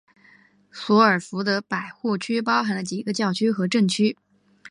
[0.71, 4.17] 索尔福德百户区包含了几个教区和镇区。